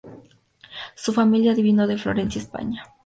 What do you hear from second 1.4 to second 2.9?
vino de Florencia, España.